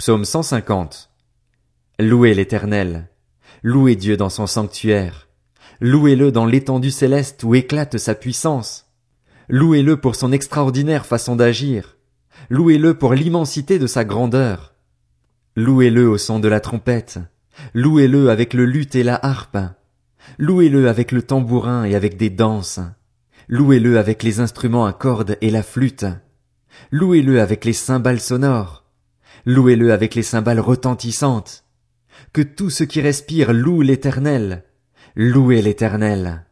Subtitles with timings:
[0.00, 1.10] Psaume 150.
[1.98, 3.10] Louez l'éternel.
[3.62, 5.28] Louez Dieu dans son sanctuaire.
[5.82, 8.86] Louez-le dans l'étendue céleste où éclate sa puissance.
[9.50, 11.98] Louez-le pour son extraordinaire façon d'agir.
[12.48, 14.72] Louez-le pour l'immensité de sa grandeur.
[15.54, 17.18] Louez-le au son de la trompette.
[17.74, 19.58] Louez-le avec le luth et la harpe.
[20.38, 22.80] Louez-le avec le tambourin et avec des danses.
[23.48, 26.06] Louez-le avec les instruments à cordes et la flûte.
[26.90, 28.79] Louez-le avec les cymbales sonores.
[29.46, 31.64] Louez-le avec les cymbales retentissantes.
[32.32, 34.64] Que tout ce qui respire loue l'éternel.
[35.16, 36.44] Louez l'éternel.